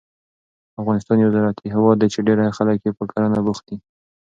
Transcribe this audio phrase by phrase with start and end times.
[0.81, 3.77] افغانستان یو زراعتي هېواد دی چې ډېری خلک یې په کرنه بوخت دي.